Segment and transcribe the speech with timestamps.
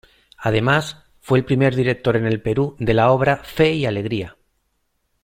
[0.39, 4.35] Además, fue el primer director en el Perú de la obra "Fe y Alegría".